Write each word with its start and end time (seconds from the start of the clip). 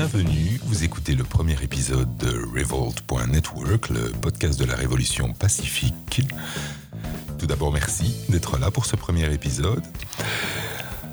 Bienvenue, 0.00 0.58
vous 0.64 0.82
écoutez 0.82 1.14
le 1.14 1.24
premier 1.24 1.62
épisode 1.62 2.16
de 2.16 2.30
Revolt.network, 2.58 3.90
le 3.90 4.08
podcast 4.12 4.58
de 4.58 4.64
la 4.64 4.74
révolution 4.74 5.34
pacifique. 5.34 6.22
Tout 7.38 7.44
d'abord, 7.44 7.70
merci 7.70 8.16
d'être 8.30 8.56
là 8.56 8.70
pour 8.70 8.86
ce 8.86 8.96
premier 8.96 9.30
épisode. 9.30 9.82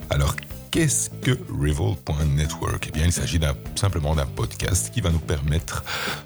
Alors, 0.09 0.37
Qu'est-ce 0.77 1.09
que 1.09 1.31
Revolt.network 1.49 2.89
Eh 2.89 2.91
bien, 2.91 3.05
il 3.05 3.11
s'agit 3.11 3.39
simplement 3.73 4.13
d'un 4.13 4.27
podcast 4.27 4.91
qui 4.93 5.01
va 5.01 5.09
nous 5.09 5.17
permettre 5.17 5.83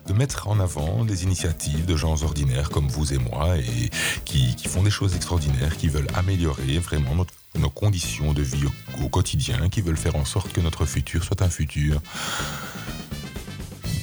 de 0.08 0.12
mettre 0.12 0.50
en 0.50 0.60
avant 0.60 1.06
des 1.06 1.24
initiatives 1.24 1.86
de 1.86 1.96
gens 1.96 2.22
ordinaires 2.22 2.70
comme 2.70 2.90
vous 2.90 3.14
et 3.14 3.18
moi 3.18 3.56
et 3.58 3.90
qui, 4.26 4.54
font 4.68 4.84
des 4.84 4.90
choses 4.90 5.16
extraordinaires, 5.16 5.78
qui 5.78 5.88
veulent 5.88 6.10
améliorer 6.16 6.80
vraiment 6.80 7.26
nos 7.58 7.70
conditions 7.70 8.34
de 8.34 8.42
vie 8.42 8.66
au, 9.02 9.08
quotidien, 9.08 9.70
qui 9.70 9.80
veulent 9.80 9.96
faire 9.96 10.18
en 10.18 10.26
sorte 10.26 10.52
que 10.52 10.60
notre 10.60 10.84
futur 10.86 11.24
soit 11.24 11.42
un 11.44 11.50
futur 11.50 12.02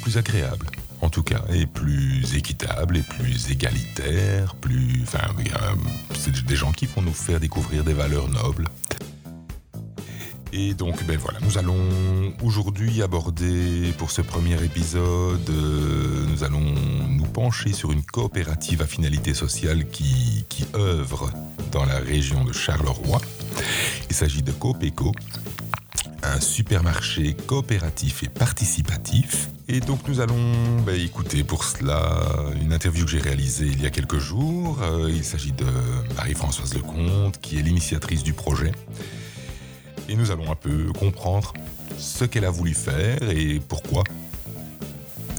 plus 0.01 0.17
agréable 0.17 0.71
en 1.01 1.11
tout 1.11 1.23
cas, 1.23 1.45
et 1.53 1.67
plus 1.67 2.35
équitable, 2.35 2.97
et 2.97 3.03
plus 3.03 3.51
égalitaire, 3.51 4.55
plus... 4.57 5.03
Enfin, 5.03 5.29
c'est 6.15 6.45
des 6.45 6.57
gens 6.57 6.73
qui 6.73 6.87
vont 6.87 7.03
nous 7.03 7.13
faire 7.13 7.39
découvrir 7.39 7.85
des 7.85 7.93
valeurs 7.93 8.29
nobles. 8.29 8.67
Donc, 10.77 11.05
ben 11.05 11.17
voilà, 11.17 11.39
nous 11.41 11.57
allons 11.57 12.35
aujourd'hui 12.43 13.03
aborder 13.03 13.93
pour 13.97 14.11
ce 14.11 14.23
premier 14.23 14.63
épisode, 14.65 15.49
euh, 15.51 16.25
nous 16.29 16.43
allons 16.43 16.75
nous 17.09 17.27
pencher 17.27 17.73
sur 17.73 17.93
une 17.93 18.03
coopérative 18.03 18.83
à 18.83 18.87
finalité 18.87 19.35
sociale 19.35 19.89
qui, 19.89 20.45
qui 20.49 20.67
œuvre 20.75 21.31
dans 21.71 21.85
la 21.85 21.99
région 21.99 22.45
de 22.45 22.53
Charleroi. 22.53 23.21
Il 24.11 24.17
s'agit 24.17 24.43
de 24.43 24.51
Copeco, 24.51 25.13
un 26.25 26.41
supermarché 26.41 27.35
coopératif 27.47 28.25
et 28.25 28.29
participatif. 28.29 29.51
Et 29.69 29.79
donc 29.79 30.09
nous 30.09 30.21
allons 30.21 30.81
ben, 30.85 31.01
écouter 31.01 31.45
pour 31.45 31.63
cela 31.63 32.21
une 32.61 32.73
interview 32.73 33.05
que 33.05 33.11
j'ai 33.11 33.21
réalisée 33.21 33.67
il 33.67 33.83
y 33.83 33.87
a 33.87 33.91
quelques 33.91 34.19
jours. 34.19 34.79
Euh, 34.83 35.09
il 35.09 35.25
s'agit 35.25 35.53
de 35.53 35.67
Marie-Françoise 36.17 36.75
Lecomte, 36.75 37.39
qui 37.41 37.59
est 37.59 37.63
l'initiatrice 37.63 38.25
du 38.25 38.33
projet 38.33 38.73
et 40.09 40.17
nous 40.17 40.31
allons 40.31 40.51
un 40.51 40.55
peu 40.55 40.93
comprendre 40.99 41.53
ce 41.99 42.25
qu'elle 42.25 42.45
a 42.45 42.51
voulu 42.51 42.75
faire 42.75 43.23
et 43.31 43.61
pourquoi 43.61 44.05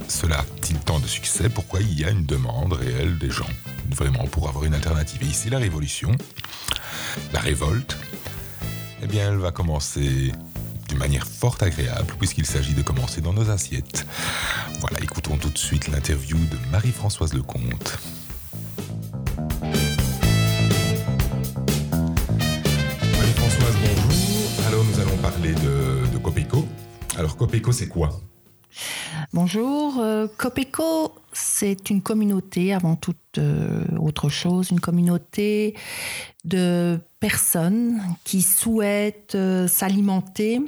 cela 0.08 0.40
a-t-il 0.40 0.80
tant 0.80 1.00
de 1.00 1.08
succès, 1.08 1.50
pourquoi 1.50 1.82
il 1.82 2.00
y 2.00 2.04
a 2.04 2.10
une 2.10 2.26
demande 2.26 2.74
réelle 2.74 3.18
des 3.18 3.30
gens, 3.30 3.50
vraiment 3.90 4.26
pour 4.28 4.50
avoir 4.50 4.66
une 4.66 4.74
alternative. 4.74 5.22
Et 5.24 5.28
ici, 5.28 5.50
la 5.50 5.60
révolution, 5.60 6.12
la 7.34 7.40
révolte, 7.40 7.98
eh 9.04 9.08
bien, 9.08 9.30
elle 9.30 9.38
va 9.38 9.52
commencer 9.52 10.32
d'une 10.88 10.98
manière 10.98 11.28
fort 11.28 11.58
agréable, 11.62 12.14
puisqu'il 12.18 12.46
s'agit 12.46 12.74
de 12.74 12.82
commencer 12.82 13.22
dans 13.22 13.34
nos 13.34 13.50
assiettes. 13.50 14.06
Voilà, 14.80 15.00
écoutons 15.02 15.38
tout 15.38 15.50
de 15.50 15.58
suite 15.58 15.88
l'interview 15.88 16.38
de 16.38 16.58
Marie-Françoise 16.72 17.34
Lecomte. 17.34 18.00
Copeco, 27.40 27.72
c'est 27.72 27.88
quoi? 27.88 28.10
Bonjour, 29.32 29.98
euh, 30.00 30.28
Copeco, 30.38 31.16
c'est 31.32 31.90
une 31.90 32.02
communauté 32.02 32.74
avant 32.74 32.98
toute 32.98 33.38
euh, 33.38 33.86
autre 33.98 34.28
chose, 34.28 34.72
une 34.72 34.82
communauté 34.82 35.74
de 36.44 37.00
personnes 37.22 38.02
qui 38.26 38.42
souhaitent 38.42 39.36
euh, 39.36 39.70
s'alimenter 39.70 40.60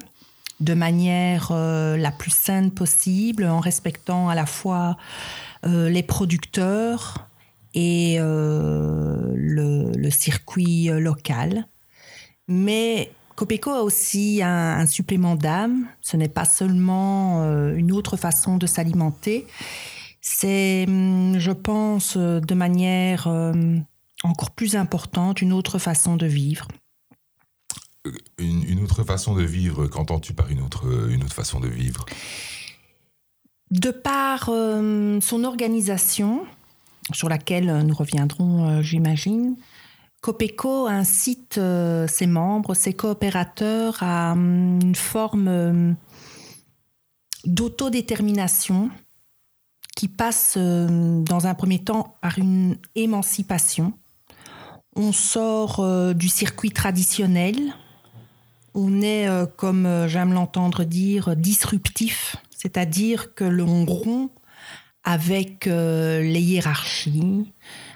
de 0.61 0.73
manière 0.73 1.51
la 1.51 2.11
plus 2.11 2.31
saine 2.31 2.71
possible, 2.71 3.45
en 3.45 3.59
respectant 3.59 4.29
à 4.29 4.35
la 4.35 4.45
fois 4.45 4.95
les 5.63 6.03
producteurs 6.03 7.27
et 7.73 8.19
le, 8.19 9.91
le, 9.95 10.09
circuit 10.11 10.89
local. 10.89 11.65
Mais 12.47 13.11
Copeco 13.41 13.71
a 13.71 13.81
aussi 13.81 14.43
un, 14.43 14.85
supplément 14.85 15.35
d'âme. 15.35 15.87
Ce 15.99 16.15
n'est 16.15 16.29
pas 16.29 16.45
seulement 16.45 17.41
euh, 17.41 17.73
une 17.75 17.91
autre 17.91 18.15
façon 18.15 18.57
de 18.57 18.67
s'alimenter. 18.67 19.47
C'est, 20.21 20.85
hum, 20.87 21.39
je 21.39 21.51
pense, 21.51 22.17
euh, 22.17 22.39
de 22.39 22.53
manière 22.53 23.25
euh, 23.25 23.51
encore 24.21 24.51
plus 24.51 24.75
importante, 24.75 25.41
une 25.41 25.53
autre 25.53 25.79
façon 25.79 26.17
de 26.17 26.27
vivre. 26.27 26.67
Une, 28.37 28.83
autre 28.83 29.03
façon 29.03 29.33
de 29.33 29.41
vivre, 29.41 29.87
qu'entends-tu 29.87 30.35
par 30.35 30.51
une 30.51 30.61
autre, 30.61 31.09
une 31.09 31.23
autre 31.23 31.33
façon 31.33 31.59
de 31.59 31.67
vivre? 31.67 32.05
De 33.71 33.89
par 33.89 34.45
son 34.45 35.43
organisation, 35.43 36.45
sur 37.11 37.27
laquelle 37.27 37.81
nous 37.87 37.95
reviendrons, 37.95 38.83
j'imagine, 38.83 39.55
Copeco 40.21 40.85
incite 40.85 41.57
euh, 41.57 42.07
ses 42.07 42.27
membres, 42.27 42.75
ses 42.75 42.93
coopérateurs 42.93 44.03
à 44.03 44.33
hum, 44.33 44.79
une 44.79 44.95
forme 44.95 45.47
hum, 45.47 45.95
d'autodétermination 47.45 48.91
qui 49.95 50.07
passe 50.07 50.57
hum, 50.57 51.23
dans 51.23 51.47
un 51.47 51.55
premier 51.55 51.79
temps 51.79 52.17
par 52.21 52.37
une 52.37 52.77
émancipation. 52.93 53.93
On 54.95 55.11
sort 55.11 55.79
euh, 55.79 56.13
du 56.13 56.29
circuit 56.29 56.71
traditionnel, 56.71 57.73
on 58.75 59.01
est, 59.01 59.27
euh, 59.27 59.47
comme 59.47 60.05
j'aime 60.07 60.33
l'entendre 60.33 60.83
dire, 60.83 61.35
disruptif, 61.35 62.35
c'est-à-dire 62.55 63.33
que 63.33 63.43
l'on 63.43 63.85
rompt 63.85 64.29
avec 65.03 65.65
les 65.65 66.41
hiérarchies, 66.41 67.51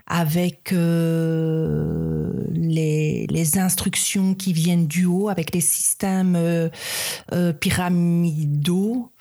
avec 0.07 0.71
euh, 0.71 2.31
les, 2.51 3.57
instructions 3.57 4.33
qui 4.33 4.53
viennent 4.53 4.87
du 4.87 5.05
haut, 5.05 5.29
avec 5.29 5.53
les 5.53 5.61
systèmes 5.61 6.35
euh, 6.35 6.69
euh, 7.31 7.53
pyramidaux. 7.53 9.11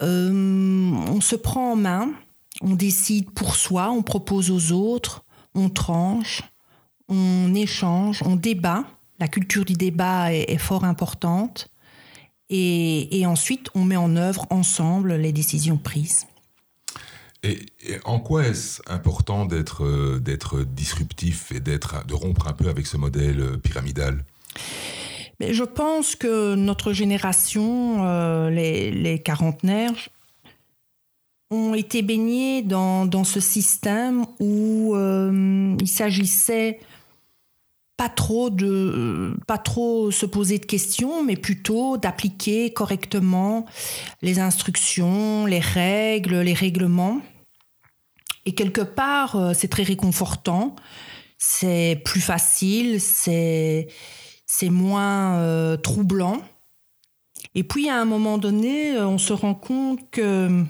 on 0.00 1.20
se 1.20 1.36
prend 1.36 1.72
en 1.72 1.76
main, 1.76 2.10
on 2.62 2.74
décide 2.74 3.30
pour 3.30 3.54
soi, 3.54 3.90
on 3.90 4.02
propose 4.02 4.50
aux 4.50 4.72
autres, 4.72 5.24
on 5.54 5.68
tranche, 5.68 6.42
on 7.08 7.54
échange, 7.54 8.22
on 8.24 8.36
débat. 8.36 8.84
La 9.18 9.28
culture 9.28 9.64
du 9.64 9.74
débat 9.74 10.32
est, 10.32 10.58
fort 10.58 10.84
importante. 10.84 11.68
et, 12.48 13.24
ensuite, 13.26 13.68
on 13.74 13.84
met 13.84 13.96
en 13.96 14.16
œuvre 14.16 14.46
ensemble 14.50 15.14
les 15.14 15.32
décisions 15.32 15.76
prises. 15.76 16.26
Et, 17.42 17.58
en 18.04 18.20
quoi 18.20 18.46
est-ce 18.46 18.82
important 18.86 19.46
d'être 19.46 19.84
euh, 19.84 20.20
d'être 20.20 20.62
disruptif 20.62 21.52
et 21.52 21.60
d'être 21.60 22.06
de 22.06 22.14
rompre 22.14 22.48
un 22.48 22.52
peu 22.52 22.68
avec 22.68 22.86
ce 22.86 22.96
modèle 22.96 23.40
euh, 23.40 23.56
pyramidal? 23.56 24.24
Mais 25.38 25.54
Je 25.54 25.64
pense 25.64 26.16
que 26.16 26.54
notre 26.54 26.92
génération, 26.92 28.04
euh, 28.04 28.50
les, 28.50 28.90
les, 28.90 29.18
quarantenaires, 29.18 30.10
ont 31.50 31.74
été 31.74 32.02
baignés 32.02 32.60
dans, 32.62 33.24
ce 33.24 33.40
système 33.40 34.26
où 34.38 34.94
il 34.94 35.88
s'agissait 35.88 36.78
pas 37.96 38.08
trop 38.08 38.50
de 38.50 39.34
pas 39.46 39.58
trop 39.58 40.10
se 40.10 40.24
poser 40.26 40.58
de 40.58 40.64
questions 40.64 41.24
mais 41.24 41.36
plutôt 41.36 41.96
d'appliquer 41.96 42.72
correctement 42.72 43.66
les 44.22 44.38
instructions, 44.38 45.44
les 45.44 45.58
règles, 45.58 46.36
les 46.36 46.54
règlements 46.54 47.20
et 48.46 48.54
quelque 48.54 48.80
part, 48.80 49.36
euh, 49.36 49.52
c'est 49.54 49.68
très 49.68 49.82
réconfortant, 49.82 50.76
c'est 51.38 52.00
plus 52.04 52.20
facile, 52.20 53.00
c'est 53.00 53.88
moins 54.62 55.36
euh, 55.36 55.76
troublant. 55.76 56.40
Et 57.54 57.64
puis 57.64 57.88
à 57.88 58.00
un 58.00 58.04
moment 58.04 58.38
donné, 58.38 58.94
euh, 58.94 59.06
on 59.06 59.18
se 59.18 59.32
rend 59.32 59.54
compte 59.54 60.10
que 60.10 60.64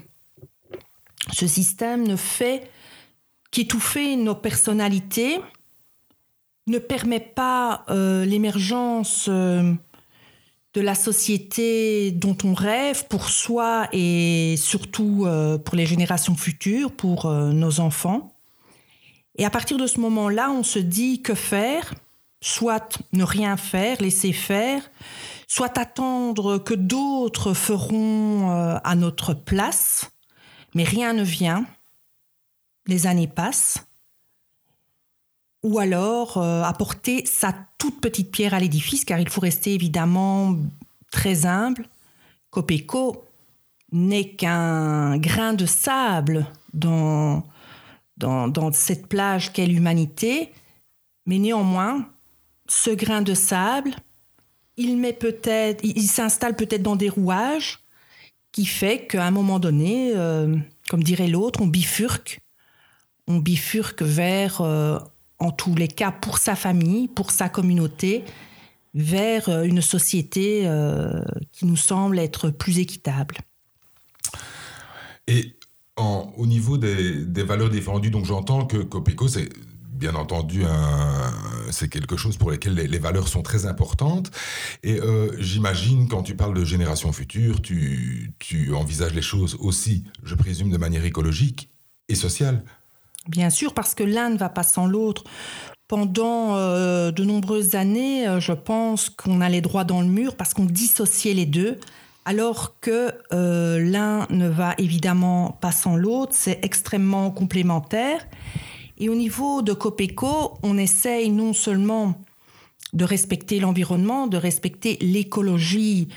ce 1.33 1.47
système 1.47 2.07
ne 2.07 2.17
fait 2.17 2.71
qu'étouffer 3.51 4.17
nos 4.17 4.35
personnalités, 4.35 5.41
ne 6.67 6.79
permet 6.79 7.21
pas 7.21 7.85
l'émergence 7.89 9.29
de 10.75 10.81
la 10.81 10.95
société 10.95 12.13
dont 12.13 12.37
on 12.45 12.55
rêve 12.55 13.07
pour 13.09 13.29
soi 13.29 13.89
et 13.93 14.55
surtout 14.57 15.25
euh, 15.27 15.59
pour 15.59 15.77
les 15.77 15.87
générations 15.87 16.37
futures, 16.37 16.93
pour 16.93 17.27
euh, 17.27 17.53
nos 17.53 17.81
enfants. 17.81 18.33
Et 19.37 19.45
à 19.45 19.51
partir 19.51 19.79
de 19.79 19.87
ce 19.87 19.99
moment-là, 20.01 20.51
on 20.51 20.63
se 20.63 20.79
dit 20.79 21.23
que 21.23 21.35
faire 21.35 21.95
Soit 22.43 23.03
ne 23.13 23.23
rien 23.23 23.59
faire, 23.59 24.01
laisser 24.01 24.33
faire, 24.33 24.91
soit 25.47 25.77
attendre 25.77 26.57
que 26.57 26.73
d'autres 26.73 27.53
feront 27.53 28.51
euh, 28.51 28.79
à 28.83 28.95
notre 28.95 29.35
place, 29.35 30.11
mais 30.75 30.85
rien 30.85 31.13
ne 31.13 31.23
vient. 31.23 31.67
Les 32.87 33.07
années 33.07 33.29
passent 33.29 33.90
ou 35.63 35.79
alors 35.79 36.39
euh, 36.39 36.63
apporter 36.63 37.25
sa 37.27 37.55
toute 37.79 38.01
petite 38.01 38.31
pierre 38.31 38.55
à 38.55 38.61
l'édifice, 38.61 39.05
car 39.05 39.21
il 39.21 39.29
faut 39.29 39.41
rester 39.41 39.75
évidemment 39.75 40.57
très 41.11 41.47
humble. 41.47 41.87
Copeco 42.51 43.25
n'est 43.93 44.31
qu'un 44.31 45.19
grain 45.19 45.53
de 45.53 45.67
sable 45.67 46.47
dans, 46.73 47.45
dans, 48.17 48.73
cette 48.73 49.07
plage 49.07 49.53
qu'est 49.53 49.67
l'humanité, 49.67 50.53
mais 51.27 51.39
néanmoins, 51.39 52.09
ce 52.69 52.91
grain 52.91 53.23
de 53.23 53.35
sable, 53.35 53.95
il 54.77 54.97
met 54.97 55.13
peut-être, 55.13 55.81
il, 55.85 56.09
s'installe 56.09 56.57
peut-être 56.57 56.83
dans 56.83 56.97
des 56.97 57.09
rouages, 57.09 57.81
qui 58.53 58.67
fait 58.67 59.07
qu'à 59.07 59.25
un 59.25 59.31
moment 59.31 59.59
donné, 59.59 60.13
euh, 60.15 60.57
comme 60.89 61.03
dirait 61.03 61.29
l'autre, 61.29 61.61
on 61.63 61.67
bifurque, 61.67 62.41
on 63.27 63.39
bifurque 63.39 64.03
vers, 64.03 64.61
euh, 64.61 64.99
en 65.41 65.51
tous 65.51 65.75
les 65.75 65.89
cas, 65.89 66.13
pour 66.13 66.39
sa 66.39 66.55
famille, 66.55 67.09
pour 67.09 67.31
sa 67.31 67.49
communauté, 67.49 68.25
vers 68.95 69.49
euh, 69.49 69.65
une 69.65 69.83
société 69.83 70.69
qui 71.53 71.67
nous 71.67 71.77
semble 71.77 72.19
être 72.19 72.51
plus 72.51 72.79
équitable. 72.79 73.39
Et 75.27 75.57
au 75.97 76.47
niveau 76.47 76.79
des, 76.79 77.25
des, 77.25 77.43
valeurs 77.43 77.69
défendues, 77.69 78.11
donc 78.11 78.25
j'entends 78.25 78.65
que 78.65 78.79
Copeco, 78.79 79.29
c'est 79.29 79.51
bien 80.01 80.15
entendu, 80.15 80.63
c'est 81.71 81.89
quelque 81.89 82.17
chose 82.17 82.39
pour 82.39 82.51
lequel 82.51 82.75
les, 82.75 82.99
valeurs 82.99 83.29
sont 83.29 83.43
très 83.43 83.67
importantes. 83.67 84.31
Et 84.83 84.99
euh, 84.99 85.31
j'imagine, 85.39 86.09
quand 86.09 86.23
tu 86.23 86.35
parles 86.35 86.55
de 86.55 86.65
génération 86.65 87.13
future, 87.13 87.61
tu, 87.61 88.33
envisages 88.75 89.15
les 89.15 89.23
choses 89.23 89.57
aussi, 89.61 90.05
je 90.25 90.35
présume, 90.35 90.71
de 90.71 90.79
manière 90.79 91.05
écologique 91.05 91.69
et 92.09 92.15
sociale. 92.15 92.65
Bien 93.29 93.51
sûr, 93.51 93.75
parce 93.75 93.95
que 93.95 94.03
l'un 94.03 94.31
ne 94.31 94.39
va 94.39 94.49
pas 94.49 94.63
sans 94.63 94.87
l'autre. 94.87 95.25
Pendant 95.89 96.55
euh, 96.57 97.11
de 97.11 97.25
nombreuses 97.25 97.75
années, 97.75 98.27
euh, 98.27 98.41
je 98.41 98.53
pense 98.53 99.11
qu'on 99.11 99.41
allait 99.41 99.61
droit 99.61 99.85
dans 99.85 100.01
le 100.01 100.07
mur 100.07 100.37
parce 100.37 100.55
qu'on 100.55 100.65
dissociait 100.65 101.35
les 101.35 101.47
deux, 101.47 101.79
alors 102.25 102.79
que 102.81 103.13
l'un 103.33 104.27
ne 104.31 104.47
va 104.47 104.75
évidemment 104.79 105.59
pas 105.61 105.73
sans 105.73 105.97
l'autre, 105.97 106.33
c'est 106.35 106.65
extrêmement 106.65 107.31
complémentaire. 107.31 108.27
Et 108.99 109.09
au 109.09 109.15
niveau 109.15 109.63
de 109.63 109.73
Copeco, 109.73 110.59
on 110.63 110.77
essaye 110.77 111.31
non 111.31 111.55
seulement 111.55 112.15
de 112.93 113.05
respecter 113.05 113.59
l'environnement, 113.59 114.27
de 114.27 114.37
respecter 114.37 114.99
l'écologie 115.01 116.09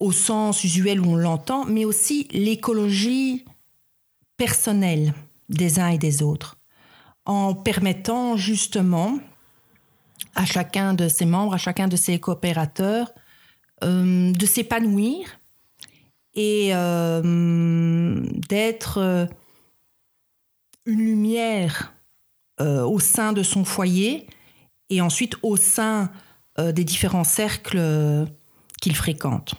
au 0.00 0.12
sens 0.12 0.64
usuel 0.64 1.00
où 1.00 1.12
on 1.12 1.16
l'entend, 1.16 1.64
mais 1.66 1.84
aussi 1.84 2.28
l'écologie 2.32 3.44
personnelle 4.36 5.12
des 5.48 5.78
uns 5.78 5.88
et 5.88 5.98
des 5.98 6.22
autres, 6.22 6.56
en 7.24 7.54
permettant 7.54 8.36
justement 8.36 9.18
à 10.34 10.44
chacun 10.44 10.94
de 10.94 11.08
ses 11.08 11.26
membres, 11.26 11.54
à 11.54 11.58
chacun 11.58 11.88
de 11.88 11.96
ses 11.96 12.18
coopérateurs, 12.18 13.12
euh, 13.82 14.32
de 14.32 14.46
s'épanouir 14.46 15.40
et 16.34 16.70
euh, 16.72 18.20
d'être 18.48 18.98
euh, 18.98 19.26
une 20.86 21.00
lumière 21.00 21.92
au 22.60 23.00
sein 23.00 23.32
de 23.32 23.42
son 23.42 23.64
foyer 23.64 24.28
et 24.88 25.00
ensuite 25.00 25.34
au 25.42 25.56
sein 25.56 26.12
des 26.56 26.84
différents 26.84 27.24
cercles 27.24 28.28
qu'il 28.80 28.94
fréquente. 28.94 29.56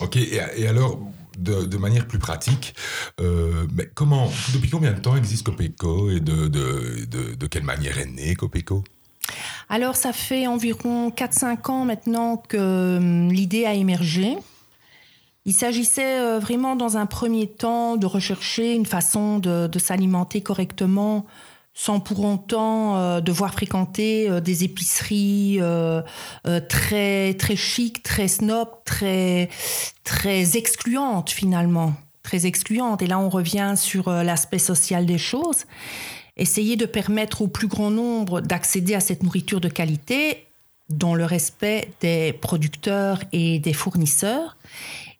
Ok, 0.00 0.16
et, 0.16 0.66
alors, 0.66 1.00
de, 1.38 1.76
manière 1.76 2.06
plus 2.06 2.18
pratique, 2.18 2.74
mais 3.18 3.86
comment, 3.94 4.30
depuis 4.52 4.70
combien 4.70 4.92
de 4.92 5.00
temps 5.00 5.16
existe 5.16 5.44
Copeco 5.46 6.10
et 6.10 6.20
de, 6.20 6.48
de, 6.48 7.46
quelle 7.46 7.64
manière 7.64 7.98
est 7.98 8.06
né 8.06 8.34
Copeco? 8.34 8.84
Alors, 9.68 9.96
ça 9.96 10.12
fait 10.12 10.46
environ 10.46 11.10
4-5 11.10 11.70
ans 11.70 11.84
maintenant 11.84 12.36
que 12.36 13.28
l'idée 13.30 13.64
a 13.64 13.74
émergé. 13.74 14.36
Il 15.44 15.54
s'agissait 15.54 16.38
vraiment 16.38 16.76
dans 16.76 16.96
un 16.96 17.06
premier 17.06 17.48
temps 17.48 17.96
de 17.96 18.06
rechercher 18.06 18.74
une 18.74 18.86
façon 18.86 19.38
de, 19.38 19.78
s'alimenter 19.78 20.40
correctement 20.40 21.26
sans 21.74 22.00
pour 22.00 22.24
autant 22.24 22.96
euh, 22.96 23.20
devoir 23.20 23.52
fréquenter 23.52 24.28
euh, 24.28 24.40
des 24.40 24.64
épiceries 24.64 25.58
euh, 25.60 26.02
très 26.68 27.34
très 27.34 27.56
chic, 27.56 28.02
très 28.02 28.28
snob, 28.28 28.68
très 28.84 29.48
très 30.04 30.56
excluantes 30.56 31.30
finalement, 31.30 31.94
très 32.22 32.46
excluantes. 32.46 33.02
Et 33.02 33.06
là, 33.06 33.18
on 33.18 33.28
revient 33.28 33.74
sur 33.76 34.10
l'aspect 34.10 34.58
social 34.58 35.06
des 35.06 35.18
choses. 35.18 35.64
Essayer 36.36 36.76
de 36.76 36.86
permettre 36.86 37.42
au 37.42 37.48
plus 37.48 37.68
grand 37.68 37.90
nombre 37.90 38.40
d'accéder 38.40 38.94
à 38.94 39.00
cette 39.00 39.22
nourriture 39.22 39.60
de 39.60 39.68
qualité 39.68 40.46
dans 40.88 41.14
le 41.14 41.24
respect 41.24 41.88
des 42.00 42.32
producteurs 42.32 43.20
et 43.32 43.58
des 43.58 43.72
fournisseurs 43.72 44.56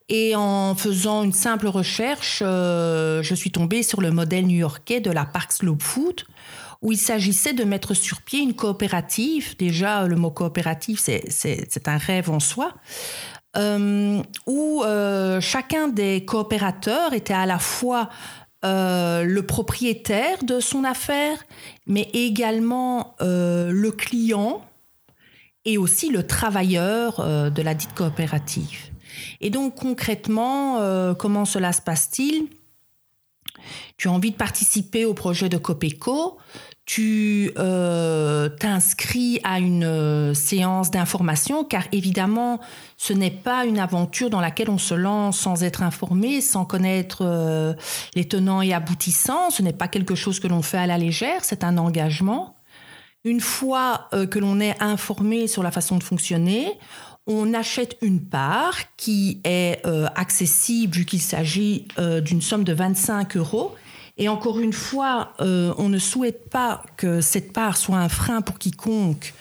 et 0.09 0.35
en 0.37 0.75
faisant 0.75 1.23
une 1.23 1.33
simple 1.33 1.67
recherche, 1.67 2.43
euh, 2.45 3.23
je 3.23 3.35
suis 3.35 3.51
tombée 3.51 3.83
sur 3.83 4.01
le 4.01 4.11
modèle 4.11 4.47
new-yorkais 4.47 5.01
de 5.01 5.11
la 5.11 5.25
Park 5.25 5.53
Slope 5.53 5.83
Food, 5.83 6.23
où 6.81 6.93
il 6.93 6.99
s'agissait 6.99 7.53
de 7.53 7.65
mettre 7.65 7.95
sur 7.95 8.23
pied 8.23 8.41
une 8.41 8.55
coopérative. 8.55 9.57
Déjà, 9.57 10.07
le 10.07 10.17
mot 10.17 10.31
coopérative, 10.31 10.99
c'est 10.99 11.89
un 11.89 11.97
rêve 11.97 12.31
en 12.31 12.41
soi. 12.41 12.75
Euh, 13.57 14.23
où 14.47 14.83
euh, 14.83 15.41
chacun 15.41 15.89
des 15.89 16.25
coopérateurs 16.25 17.13
était 17.13 17.35
à 17.35 17.47
la 17.47 17.59
fois 17.59 18.09
le 18.65 19.41
propriétaire 19.41 20.45
de 20.45 20.61
son 20.61 20.85
affaire, 20.85 21.37
mais 21.89 22.09
également 22.13 23.17
le 23.21 23.91
client 23.91 24.65
et 25.65 25.79
aussi 25.79 26.11
le 26.11 26.25
travailleur 26.25 27.51
de 27.51 27.63
la 27.63 27.75
dite 27.75 27.93
coopérative. 27.95 28.92
Et 29.41 29.51
donc 29.51 29.75
concrètement, 29.77 30.79
euh, 30.81 31.15
comment 31.15 31.45
cela 31.45 31.73
se 31.73 31.83
passe-t-il? 31.83 32.49
Tu 33.97 34.09
as 34.09 34.13
envie 34.13 34.33
de 34.33 34.37
participer 34.37 35.05
au 35.05 35.15
projet 35.15 35.49
de 35.49 35.57
Copeco, 35.57 36.39
tu 36.85 37.53
euh, 37.59 38.49
t'inscris 38.49 39.39
à 39.45 39.61
une 39.61 39.85
euh, 39.85 40.35
séance 40.35 40.91
d'information, 40.91 41.63
car 41.63 41.85
évidemment, 41.93 42.59
ce 42.97 43.13
n'est 43.13 43.31
pas 43.31 43.65
une 43.65 43.79
aventure 43.79 44.31
dans 44.31 44.41
laquelle 44.41 44.69
on 44.69 44.79
se 44.79 44.95
lance 44.95 45.39
sans 45.39 45.63
être 45.63 45.85
informé, 45.85 46.41
sans 46.41 46.65
connaître 46.65 47.77
les 48.17 48.27
tenants 48.27 48.63
et 48.63 48.73
aboutissants. 48.73 49.51
Ce 49.51 49.63
n'est 49.63 49.73
pas 49.73 49.89
quelque 49.89 50.17
chose 50.17 50.41
que 50.41 50.49
l'on 50.49 50.63
fait 50.63 50.79
à 50.79 50.87
la 50.87 50.99
légère, 50.99 51.45
c'est 51.45 51.63
un 51.63 51.79
engagement. 51.79 52.57
Une 53.25 53.41
fois 53.41 54.09
que 54.31 54.41
l'on 54.41 54.59
est 54.59 54.83
informé 54.83 55.47
sur 55.47 55.63
la 55.63 55.71
façon 55.71 55.97
de 55.97 56.03
fonctionner, 56.03 56.77
on 57.27 57.55
achète 57.55 57.97
une 58.03 58.21
part 58.21 58.77
qui 58.97 59.41
est 59.45 59.85
euh, 59.87 60.07
accessible 60.17 60.97
vu 60.97 61.05
qu'il 61.05 61.21
s'agit 61.21 61.87
euh, 61.99 62.21
d'une 62.21 62.43
somme 62.43 62.65
de 62.65 62.73
25 62.73 63.37
euros. 63.37 63.75
Et 64.19 64.29
encore 64.29 64.61
une 64.61 64.73
fois, 64.73 65.33
euh, 65.41 65.73
on 65.79 65.89
ne 65.89 65.99
souhaite 65.99 66.51
pas 66.51 66.83
que 66.97 67.21
cette 67.21 67.53
part 67.53 67.77
soit 67.77 67.99
un 67.99 68.09
frein 68.09 68.43
pour 68.43 68.59
quiconque 68.59 69.35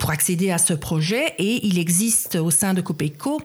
pour 0.00 0.10
accéder 0.10 0.50
à 0.50 0.58
ce 0.58 0.72
projet. 0.74 1.34
Et 1.38 1.64
il 1.64 1.78
existe 1.78 2.34
au 2.34 2.50
sein 2.50 2.74
de 2.74 2.80
Copeco 2.80 3.40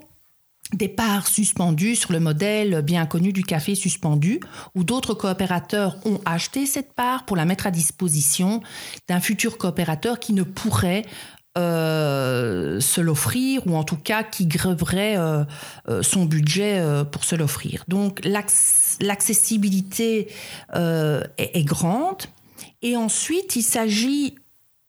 des 0.74 0.88
parts 0.89 1.27
suspendues 1.27 1.96
sur 1.96 2.12
le 2.12 2.20
modèle 2.20 2.82
bien 2.82 3.06
connu 3.06 3.32
du 3.32 3.44
café 3.44 3.75
suspendu, 3.75 4.39
où 4.75 4.84
d'autres 4.84 5.13
coopérateurs 5.13 5.98
ont 6.06 6.20
acheté 6.25 6.65
cette 6.65 6.94
part 6.94 7.25
pour 7.25 7.38
la 7.38 7.46
mettre 7.46 7.67
à 7.67 7.72
disposition 7.72 8.62
d'un 9.08 9.22
futur 9.22 9.58
coopérateur 9.58 10.20
qui 10.20 10.34
ne 10.34 10.44
pourrait 10.44 11.06
euh, 11.58 12.80
se 12.80 13.02
l'offrir 13.02 13.66
ou 13.66 13.76
en 13.76 13.84
tout 13.84 13.98
cas 13.98 14.22
qui 14.22 14.46
greverait 14.46 15.18
euh, 15.18 15.44
euh, 15.90 16.04
son 16.04 16.26
budget 16.26 16.80
pour 17.12 17.24
se 17.24 17.36
l'offrir. 17.36 17.84
Donc 17.88 18.22
l'accessibilité 18.24 20.28
est, 20.76 21.66
grande 21.66 22.22
et 22.84 22.96
ensuite 22.96 23.56
il 23.56 23.64
s'agit 23.64 24.36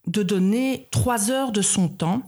de 0.07 0.23
donner 0.23 0.89
trois 0.91 1.31
heures 1.31 1.53
de 1.53 1.63
son 1.63 1.89
temps. 1.89 2.21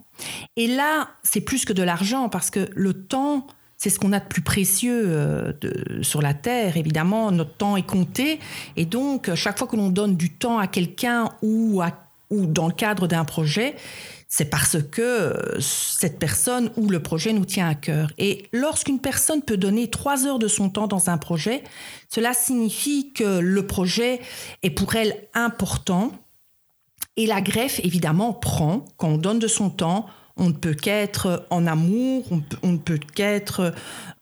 Et 0.56 0.66
là, 0.66 1.10
c'est 1.22 1.42
plus 1.42 1.66
que 1.66 1.74
de 1.74 1.82
l'argent 1.82 2.30
parce 2.30 2.48
que 2.50 2.70
le 2.74 2.94
temps, 2.94 3.46
c'est 3.76 3.90
ce 3.90 3.98
qu'on 3.98 4.12
a 4.12 4.20
de 4.20 4.26
plus 4.26 4.42
précieux 4.42 5.54
sur 6.02 6.22
la 6.22 6.34
Terre. 6.34 6.78
Évidemment, 6.78 7.30
notre 7.30 7.56
temps 7.56 7.76
est 7.76 7.86
compté. 7.86 8.38
Et 8.76 8.86
donc, 8.86 9.34
chaque 9.34 9.58
fois 9.58 9.66
que 9.66 9.76
l'on 9.76 9.90
donne 9.90 10.16
du 10.16 10.30
temps 10.30 10.58
à 10.58 10.66
quelqu'un 10.66 11.30
ou 11.42 11.82
dans 12.30 12.68
le 12.68 12.74
cadre 12.74 13.06
d'un 13.06 13.24
projet, 13.24 13.74
c'est 14.32 14.44
parce 14.44 14.76
que 14.80 15.02
euh, 15.02 15.60
cette 15.60 16.20
personne 16.20 16.70
ou 16.76 16.88
le 16.88 17.02
projet 17.02 17.32
nous 17.32 17.44
tient 17.44 17.68
à 17.68 17.74
cœur. 17.74 18.12
Et 18.16 18.46
lorsqu'une 18.52 19.00
personne 19.00 19.42
peut 19.42 19.56
donner 19.56 19.90
trois 19.90 20.24
heures 20.24 20.38
de 20.38 20.46
son 20.46 20.70
temps 20.70 20.86
dans 20.86 21.10
un 21.10 21.18
projet, 21.18 21.64
cela 22.08 22.32
signifie 22.32 23.12
que 23.12 23.40
le 23.40 23.66
projet 23.66 24.20
est 24.62 24.70
pour 24.70 24.94
elle 24.94 25.16
important. 25.34 26.12
Et 27.16 27.26
la 27.26 27.40
greffe, 27.40 27.80
évidemment, 27.80 28.32
prend. 28.32 28.84
Quand 28.96 29.08
on 29.08 29.18
donne 29.18 29.40
de 29.40 29.48
son 29.48 29.68
temps, 29.68 30.06
on 30.36 30.50
ne 30.50 30.54
peut 30.54 30.74
qu'être 30.74 31.44
en 31.50 31.66
amour, 31.66 32.24
on, 32.62 32.72
ne 32.72 32.78
peut 32.78 33.00
qu'être 33.14 33.74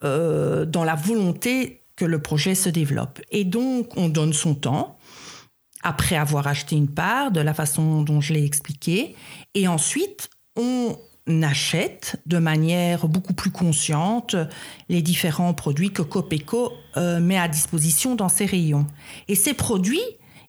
euh, 0.03 0.65
dans 0.65 0.85
la 0.85 0.95
volonté 0.95 1.83
que 1.97 2.07
le 2.07 2.23
projet 2.23 2.55
se 2.55 2.71
développe. 2.71 3.21
Et 3.31 3.45
donc, 3.45 3.91
on 3.99 4.09
donne 4.09 4.33
son 4.33 4.55
temps 4.55 4.98
après 5.83 6.17
avoir 6.17 6.47
acheté 6.47 6.77
une 6.77 6.89
part, 6.89 7.31
de 7.31 7.41
la 7.41 7.55
façon 7.55 8.03
dont 8.03 8.21
je 8.21 8.33
l'ai 8.33 8.45
expliqué. 8.45 9.15
Et 9.55 9.69
ensuite, 9.69 10.31
on 10.57 10.97
achète 11.43 12.21
de 12.27 12.39
manière 12.39 13.07
beaucoup 13.07 13.35
plus 13.35 13.51
consciente 13.51 14.35
les 14.89 15.03
différents 15.03 15.55
produits 15.55 15.93
que 15.93 16.03
Copeco 16.03 16.73
euh, 16.97 17.21
met 17.21 17.39
à 17.39 17.49
disposition 17.49 18.15
dans 18.15 18.29
ses 18.29 18.47
rayons. 18.47 18.87
Et 19.29 19.35
ces 19.35 19.55
produits, 19.55 20.01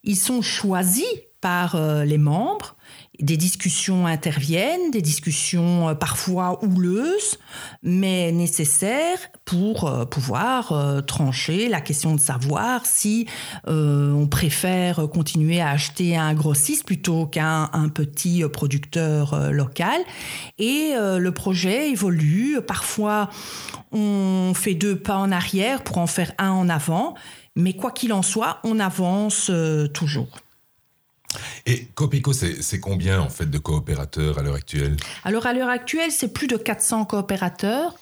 ils 0.04 0.16
sont 0.16 0.42
choisis 0.42 1.06
par 1.42 1.76
euh, 1.76 2.06
les 2.06 2.18
membres 2.18 2.76
des 3.22 3.38
discussions 3.38 4.08
interviennent, 4.08 4.92
des 4.92 5.02
discussions 5.02 5.90
euh, 5.90 5.94
parfois 5.94 6.64
houleuses, 6.64 7.38
mais 7.84 8.32
nécessaires 8.32 9.20
pour 9.46 9.88
euh, 9.88 10.06
pouvoir 10.06 10.72
euh, 10.72 11.02
trancher 11.02 11.68
la 11.68 11.82
question 11.82 12.16
de 12.16 12.20
savoir 12.20 12.86
si 12.86 13.28
on 13.68 14.28
préfère 14.28 15.08
continuer 15.10 15.62
à 15.62 15.70
acheter 15.70 16.18
un 16.18 16.34
grossiste 16.34 16.86
plutôt 16.86 17.26
qu'un 17.26 17.70
petit 17.94 18.44
producteur 18.52 19.52
local. 19.52 20.02
Et 20.58 20.94
le 20.96 21.30
projet 21.32 21.92
évolue. 21.92 22.60
Parfois, 22.66 23.30
on 23.92 24.54
fait 24.56 24.74
deux 24.74 24.98
pas 24.98 25.18
en 25.18 25.32
arrière 25.32 25.84
pour 25.84 25.98
en 25.98 26.08
faire 26.08 26.32
un 26.38 26.52
en 26.52 26.70
avant, 26.70 27.16
mais 27.56 27.74
quoi 27.74 27.92
qu'il 27.92 28.14
en 28.14 28.22
soit, 28.22 28.60
on 28.64 28.80
avance 28.80 29.52
toujours. 29.94 30.30
Et 31.66 31.86
Copeco, 31.96 32.34
c'est 32.34 32.80
combien 32.80 33.20
en 33.20 33.30
fait 33.30 33.46
de 33.46 33.58
coopérateurs 33.58 34.40
à 34.40 34.44
l'heure 34.44 34.56
actuelle? 34.56 34.98
Alors 35.24 35.46
à 35.46 35.54
l'heure 35.54 35.70
actuelle, 35.70 36.12
c'est 36.12 36.34
plus 36.34 36.48
de 36.48 36.58
400 36.58 37.06
coopérateurs. 37.06 37.96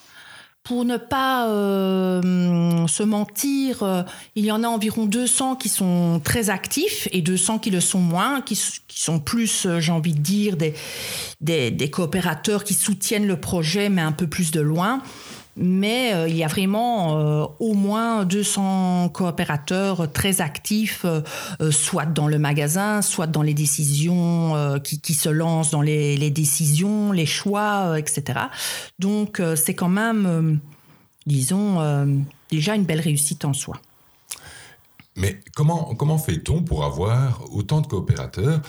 Pour 0.63 0.83
ne 0.83 0.97
pas 0.97 1.47
euh, 1.47 2.87
se 2.87 3.01
mentir, 3.01 3.83
euh, 3.83 4.03
il 4.35 4.43
y 4.43 4.51
en 4.51 4.63
a 4.63 4.67
environ 4.67 5.05
200 5.05 5.55
qui 5.55 5.69
sont 5.69 6.19
très 6.21 6.49
actifs 6.49 7.07
et 7.13 7.21
200 7.21 7.59
qui 7.59 7.69
le 7.69 7.79
sont 7.79 8.01
moins, 8.01 8.41
qui, 8.41 8.59
sont 8.89 9.21
plus, 9.21 9.65
euh, 9.65 9.79
j'ai 9.79 9.93
envie 9.93 10.13
de 10.13 10.19
dire, 10.19 10.57
des, 11.39 11.89
coopérateurs 11.89 12.65
qui 12.65 12.73
soutiennent 12.73 13.27
le 13.27 13.39
projet, 13.39 13.87
mais 13.87 14.01
un 14.01 14.11
peu 14.11 14.27
plus 14.27 14.51
de 14.51 14.59
loin 14.59 15.01
mais 15.57 16.13
euh, 16.13 16.27
il 16.29 16.35
y 16.35 16.43
a 16.43 16.47
vraiment 16.47 17.17
euh, 17.17 17.45
au 17.59 17.73
moins 17.73 18.25
200 18.25 19.09
coopérateurs 19.09 20.11
très 20.11 20.39
actifs, 20.41 21.05
euh, 21.05 21.71
soit 21.71 22.05
dans 22.05 22.27
le 22.27 22.37
magasin, 22.37 23.01
soit 23.01 23.27
dans 23.27 23.41
les 23.41 23.53
décisions 23.53 24.53
qui, 24.83 25.13
se 25.13 25.29
lancent 25.29 25.71
dans 25.71 25.81
les, 25.81 26.29
décisions, 26.29 27.11
les 27.11 27.25
choix, 27.25 27.97
etc. 27.97 28.39
Donc 28.99 29.41
c'est 29.55 29.73
quand 29.73 29.89
même, 29.89 30.59
disons, 31.25 31.79
déjà 32.51 32.75
une 32.75 32.83
belle 32.83 32.99
réussite 32.99 33.45
en 33.45 33.53
soi. 33.53 33.79
Mais 35.17 35.39
comment, 35.55 35.95
comment 35.95 36.19
fait-on 36.19 36.61
pour 36.61 36.85
avoir 36.85 37.41
autant 37.51 37.81
de 37.81 37.87
coopérateurs 37.87 38.61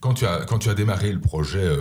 quand 0.00 0.14
tu, 0.14 0.24
as, 0.24 0.44
quand 0.46 0.58
tu 0.58 0.70
as 0.70 0.74
démarré 0.74 1.10
le 1.10 1.20
projet, 1.20 1.58
euh, 1.58 1.78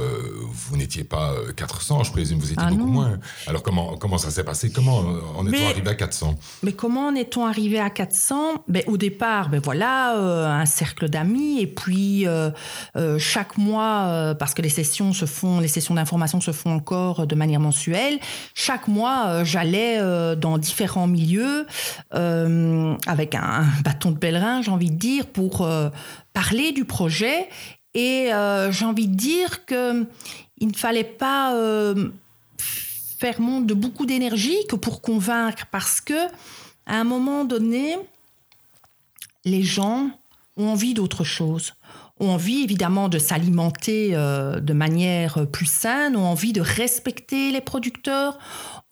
vous 0.51 0.77
n'étiez 0.77 1.03
pas 1.03 1.35
400, 1.55 1.99
euh, 1.99 2.03
je 2.03 2.11
présume, 2.11 2.39
vous 2.39 2.51
étiez 2.51 2.57
ah 2.65 2.71
beaucoup 2.71 2.87
moins. 2.87 3.19
Alors 3.45 3.61
comment, 3.61 3.97
comment 3.97 4.17
ça 4.17 4.31
s'est 4.31 4.43
passé? 4.43 4.71
Comment 4.71 5.03
en 5.37 5.45
est-on 5.45 5.69
arrivé 5.69 5.89
à 5.89 5.95
400 5.95 6.35
Mais 6.63 6.73
comment 6.73 7.07
en 7.07 7.15
est-on 7.15 7.45
arrivé 7.45 7.79
à 7.79 7.91
400 7.91 8.63
ben, 8.67 8.81
Au 8.87 8.97
départ, 8.97 9.49
ben 9.49 9.61
voilà, 9.63 10.17
euh, 10.17 10.47
un 10.47 10.65
cercle 10.65 11.07
d'amis, 11.07 11.59
et 11.61 11.67
puis 11.67 12.25
chaque 13.19 13.57
mois, 13.57 14.35
parce 14.39 14.55
que 14.55 14.63
les 14.63 14.69
sessions 14.69 15.13
se 15.13 15.25
font, 15.25 15.59
les 15.59 15.67
sessions 15.67 15.93
d'information 15.93 16.41
se 16.41 16.51
font 16.51 16.73
encore 16.73 17.27
de 17.27 17.35
manière 17.35 17.59
mensuelle, 17.59 18.19
chaque 18.55 18.87
mois, 18.87 19.43
j'allais 19.43 19.99
dans 20.35 20.57
différents 20.57 21.07
milieux 21.07 21.67
avec 22.11 23.35
un, 23.35 23.41
un 23.41 23.81
de 24.07 24.17
pèlerin, 24.17 24.61
j'ai 24.61 24.71
envie 24.71 24.91
de 24.91 24.95
dire, 24.95 25.27
pour 25.27 25.61
euh, 25.61 25.89
parler 26.33 26.71
du 26.71 26.85
projet. 26.85 27.49
Et 27.93 28.33
euh, 28.33 28.71
j'ai 28.71 28.85
envie 28.85 29.07
de 29.07 29.15
dire 29.15 29.65
que 29.65 30.07
il 30.57 30.67
ne 30.67 30.75
fallait 30.75 31.03
pas 31.03 31.55
euh, 31.55 32.09
faire 32.57 33.39
montre 33.41 33.67
de 33.67 33.73
beaucoup 33.73 34.05
d'énergie 34.05 34.57
que 34.67 34.75
pour 34.75 35.01
convaincre, 35.01 35.65
parce 35.71 36.01
que 36.01 36.27
à 36.85 36.95
un 36.95 37.03
moment 37.03 37.45
donné, 37.45 37.97
les 39.45 39.63
gens 39.63 40.09
ont 40.57 40.69
envie 40.69 40.93
d'autre 40.93 41.23
chose. 41.23 41.73
Ont 42.19 42.31
envie 42.31 42.63
évidemment 42.63 43.07
de 43.07 43.17
s'alimenter 43.17 44.11
de 44.11 44.73
manière 44.73 45.47
plus 45.47 45.67
saine, 45.67 46.17
ont 46.17 46.25
envie 46.25 46.51
de 46.51 46.59
respecter 46.59 47.51
les 47.51 47.61
producteurs, 47.61 48.37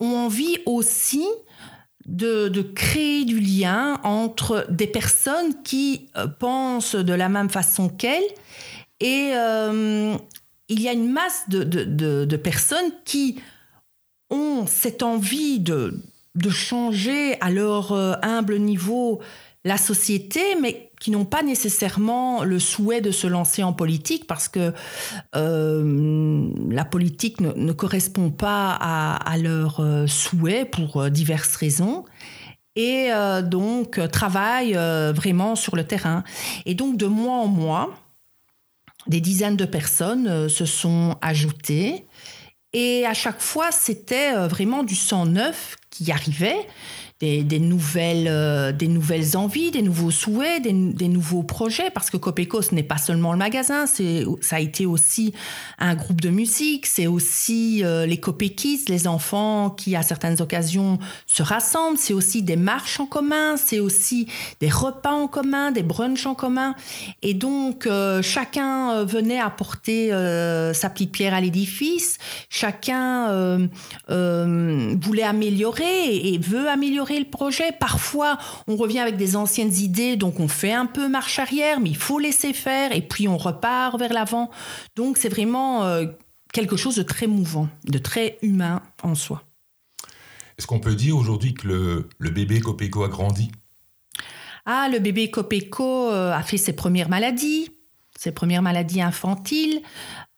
ont 0.00 0.16
envie 0.16 0.56
aussi 0.64 1.26
de, 2.08 2.62
créer 2.74 3.24
du 3.24 3.38
lien 3.38 4.00
entre 4.02 4.66
des 4.70 4.86
personnes 4.86 5.62
qui 5.62 6.08
euh, 6.16 6.26
pensent 6.26 6.94
de 6.94 7.12
la 7.12 7.28
même 7.28 7.50
façon 7.50 7.88
qu'elles 7.88 8.22
et 9.00 9.30
euh, 9.34 10.16
il 10.68 10.82
y 10.82 10.88
a 10.88 10.92
une 10.92 11.10
masse 11.10 11.48
de, 11.48 12.36
personnes 12.36 12.92
qui 13.04 13.40
ont 14.30 14.66
cette 14.66 15.02
envie 15.02 15.60
de, 15.60 16.00
changer 16.50 17.40
à 17.40 17.50
leur 17.50 17.92
euh, 17.92 18.14
humble 18.22 18.58
niveau 18.58 19.20
la 19.64 19.76
société, 19.76 20.40
mais 20.60 20.87
qui 21.00 21.10
n'ont 21.10 21.24
pas 21.24 21.42
nécessairement 21.42 22.44
le 22.44 22.58
souhait 22.58 23.00
de 23.00 23.10
se 23.10 23.26
lancer 23.26 23.62
en 23.62 23.72
politique 23.72 24.26
parce 24.26 24.48
que 24.48 24.72
euh, 25.36 26.50
la 26.68 26.84
politique 26.84 27.40
ne, 27.40 27.72
correspond 27.72 28.30
pas 28.30 28.72
à, 28.72 29.38
leurs 29.38 29.80
euh, 29.80 30.06
souhaits 30.06 30.70
pour 30.70 31.02
euh, 31.02 31.10
diverses 31.10 31.56
raisons. 31.56 32.04
Et 32.80 33.10
donc 33.42 33.98
travaillent 34.12 34.74
vraiment 35.12 35.56
sur 35.56 35.74
le 35.74 35.82
terrain. 35.82 36.22
Et 36.64 36.74
donc 36.74 36.96
de 36.96 37.06
mois 37.06 37.38
en 37.38 37.48
mois, 37.48 37.90
des 39.08 39.20
dizaines 39.20 39.56
de 39.56 39.64
personnes 39.64 40.48
se 40.48 40.64
sont 40.64 41.16
ajoutées. 41.20 42.06
Et 42.72 43.04
à 43.04 43.14
chaque 43.14 43.40
fois 43.40 43.72
c'était 43.72 44.32
vraiment 44.46 44.84
du 44.84 44.94
sang 44.94 45.26
neuf 45.26 45.74
qui 45.90 46.12
arrivait 46.12 46.68
des, 47.20 47.58
nouvelles, 47.58 48.28
euh, 48.28 48.70
des 48.70 48.86
nouvelles 48.86 49.36
envies, 49.36 49.72
des 49.72 49.82
nouveaux 49.82 50.12
souhaits, 50.12 50.62
des, 50.62 51.08
nouveaux 51.08 51.42
projets, 51.42 51.90
parce 51.90 52.10
que 52.10 52.16
Copeco, 52.16 52.62
ce 52.62 52.74
n'est 52.74 52.84
pas 52.84 52.98
seulement 52.98 53.32
le 53.32 53.38
magasin, 53.38 53.86
ça 53.86 54.56
a 54.56 54.60
été 54.60 54.86
aussi 54.86 55.34
un 55.80 55.96
groupe 55.96 56.20
de 56.20 56.30
musique, 56.30 56.86
c'est 56.86 57.08
aussi 57.08 57.82
euh, 57.82 58.06
les 58.06 58.18
Copékis, 58.20 58.84
les 58.88 59.08
enfants 59.08 59.70
qui, 59.70 59.96
à 59.96 60.02
certaines 60.02 60.40
occasions, 60.40 60.98
se 61.26 61.42
rassemblent, 61.42 61.98
c'est 61.98 62.12
aussi 62.12 62.42
des 62.42 62.56
marches 62.56 63.00
en 63.00 63.06
commun, 63.06 63.56
c'est 63.56 63.80
aussi 63.80 64.28
des 64.60 64.70
repas 64.70 65.12
en 65.12 65.26
commun, 65.26 65.72
des 65.72 65.82
brunchs 65.82 66.26
en 66.26 66.36
commun. 66.36 66.76
Et 67.22 67.34
donc, 67.34 67.86
euh, 67.86 68.22
chacun 68.22 69.04
venait 69.04 69.40
apporter 69.40 70.10
sa 70.72 70.90
petite 70.90 71.10
pierre 71.10 71.34
à 71.34 71.40
l'édifice, 71.40 72.18
chacun 72.48 73.68
voulait 74.08 75.22
améliorer 75.24 76.16
et 76.16 76.38
veut 76.38 76.68
améliorer 76.68 77.07
le 77.16 77.24
projet. 77.24 77.72
Parfois, 77.72 78.38
on 78.66 78.76
revient 78.76 78.98
avec 78.98 79.16
des 79.16 79.36
anciennes 79.36 79.72
idées, 79.74 80.16
donc 80.16 80.40
on 80.40 80.48
fait 80.48 80.72
un 80.72 80.86
peu 80.86 81.08
marche 81.08 81.38
arrière, 81.38 81.80
mais 81.80 81.90
il 81.90 81.96
faut 81.96 82.18
laisser 82.18 82.52
faire, 82.52 82.92
et 82.92 83.02
puis 83.02 83.28
on 83.28 83.38
repart 83.38 83.98
vers 83.98 84.12
l'avant. 84.12 84.50
Donc 84.96 85.16
c'est 85.16 85.28
vraiment 85.28 85.84
euh, 85.84 86.06
quelque 86.52 86.76
chose 86.76 86.96
de 86.96 87.02
très 87.02 87.26
mouvant, 87.26 87.68
de 87.84 87.98
très 87.98 88.38
humain 88.42 88.82
en 89.02 89.14
soi. 89.14 89.42
Est-ce 90.58 90.66
qu'on 90.66 90.80
peut 90.80 90.94
dire 90.94 91.16
aujourd'hui 91.16 91.54
que 91.54 91.68
le, 91.68 92.08
le 92.18 92.30
bébé 92.30 92.60
Copeco 92.60 93.04
a 93.04 93.08
grandi? 93.08 93.50
Ah, 94.66 94.88
le 94.92 94.98
bébé 94.98 95.30
Copeco 95.30 96.10
euh, 96.10 96.32
a 96.32 96.42
fait 96.42 96.58
ses 96.58 96.74
premières 96.74 97.08
maladies, 97.08 97.70
ses 98.18 98.32
premières 98.32 98.62
maladies 98.62 99.00
infantiles. 99.00 99.80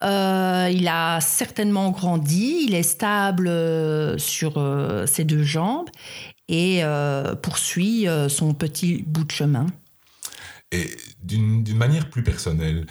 Euh, 0.05 0.71
il 0.73 0.89
a 0.89 1.21
certainement 1.21 1.91
grandi, 1.91 2.65
il 2.67 2.75
est 2.75 2.83
stable 2.83 3.51
sur 4.19 4.63
ses 5.07 5.25
deux 5.25 5.43
jambes 5.43 5.89
et 6.51 6.83
euh, 6.83 7.37
poursuit 7.37 8.09
euh, 8.09 8.29
son 8.29 8.53
petit 8.55 9.05
bout 9.07 9.25
de 9.25 9.31
chemin. 9.31 9.67
Et 10.73 10.91
d'une 11.23 11.77
manière 11.77 12.11
plus 12.11 12.25
personnelle, 12.25 12.87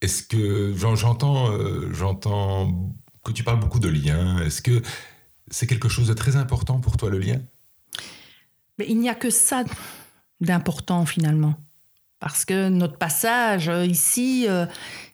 est-ce 0.00 0.22
que 0.22 0.74
j'entends 0.74 1.52
euh, 1.52 1.92
j'entends 1.92 2.94
que 3.24 3.32
tu 3.32 3.44
parles 3.44 3.60
beaucoup 3.60 3.78
de 3.78 3.88
liens 3.88 4.38
Est-ce 4.38 4.62
que 4.62 4.82
c'est 5.50 5.66
quelque 5.66 5.88
chose 5.88 6.08
de 6.08 6.14
très 6.14 6.36
important 6.36 6.80
pour 6.80 6.96
toi 6.96 7.10
le 7.10 7.18
lien? 7.18 7.40
Mais 8.78 8.86
Il 8.88 8.98
n'y 8.98 9.10
a 9.10 9.14
que 9.14 9.30
ça 9.30 9.64
d'important 10.40 11.04
finalement. 11.04 11.54
Parce 12.20 12.44
que 12.44 12.68
notre 12.68 12.96
passage 12.96 13.70
ici, 13.86 14.46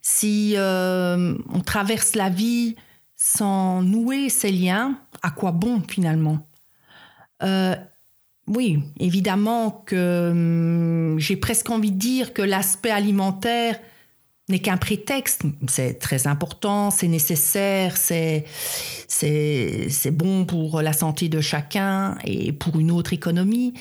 si 0.00 0.54
on 0.56 1.60
traverse 1.64 2.14
la 2.14 2.30
vie 2.30 2.76
sans 3.14 3.82
nouer 3.82 4.28
ces 4.28 4.50
liens, 4.50 4.98
à 5.22 5.30
quoi 5.30 5.52
bon 5.52 5.82
finalement? 5.86 6.46
Euh, 7.42 7.74
oui, 8.46 8.80
évidemment 8.98 9.70
que 9.86 10.30
hum, 10.30 11.18
j'ai 11.18 11.36
presque 11.36 11.70
envie 11.70 11.92
de 11.92 11.98
dire 11.98 12.32
que 12.32 12.42
l'aspect 12.42 12.90
alimentaire 12.90 13.78
n'est 14.48 14.58
qu'un 14.58 14.76
prétexte. 14.76 15.42
C'est 15.68 15.98
très 15.98 16.26
important, 16.26 16.90
c'est 16.90 17.08
nécessaire, 17.08 17.96
c'est, 17.96 18.44
c'est, 19.08 20.10
bon 20.10 20.44
pour 20.44 20.82
la 20.82 20.92
santé 20.92 21.28
de 21.28 21.40
chacun 21.40 22.18
et 22.24 22.52
pour 22.52 22.78
une 22.78 22.90
autre 22.90 23.14
économie. 23.14 23.72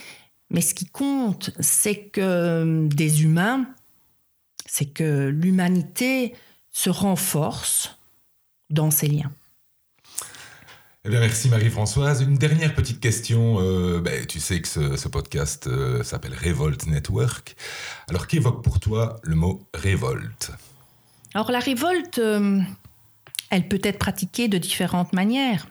Mais 0.50 0.62
ce 0.62 0.74
qui 0.74 0.86
compte, 0.86 1.51
c'est 1.60 2.07
que 2.07 2.62
hum, 2.62 2.89
des 2.89 3.24
humains, 3.24 3.65
c'est 4.65 4.86
que 4.86 5.27
l'humanité 5.27 6.33
se 6.72 6.89
renforce 6.89 7.98
dans 8.69 8.89
ces 8.89 9.07
liens. 9.07 9.31
Eh 11.05 11.10
merci 11.10 11.50
Marie-Françoise. 11.50 12.22
Une 12.22 12.38
dernière 12.38 12.74
petite 12.74 13.01
question. 13.01 13.60
Euh, 13.60 14.00
ben, 14.00 14.25
tu 14.25 14.39
sais 14.39 14.62
que 14.62 14.69
ce, 14.69 15.07
podcast 15.10 15.67
euh, 15.67 16.01
s'appelle 16.01 16.33
Révolte 16.33 16.88
Network. 16.88 17.57
Alors, 18.07 18.25
qu'évoque 18.25 18.63
pour 18.63 18.79
toi 18.79 19.17
le 19.24 19.36
mot 19.36 19.62
révolte? 19.74 20.51
Alors, 21.33 21.51
la 21.51 21.60
révolte, 21.60 22.19
euh, 22.19 22.62
elle 23.50 23.67
peut 23.67 23.81
être 23.83 24.00
pratiquée 24.00 24.48
de 24.48 24.57
différentes 24.57 25.12
manières. 25.12 25.67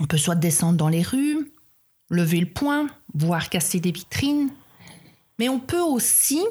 On 0.00 0.06
peut 0.06 0.18
soit 0.18 0.34
descendre 0.34 0.78
dans 0.78 0.88
les 0.88 1.02
rues, 1.02 1.52
lever 2.10 2.40
le 2.40 2.50
poing, 2.50 2.88
voire 3.14 3.48
casser 3.48 3.78
des 3.78 3.92
vitrines, 3.92 4.50
mais 5.38 5.48
on 5.48 5.60
peut 5.60 5.80
aussi 5.80 6.44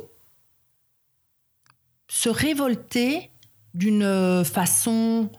se 2.07 2.29
révolter 2.29 3.29
d'une 3.73 4.45
façon 4.45 5.29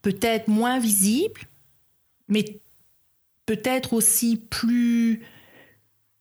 peut-être 0.00 0.48
moins 0.48 0.78
visible, 0.78 1.42
mais 2.28 2.60
peut-être 3.46 3.92
aussi 3.92 4.36
plus, 4.36 5.22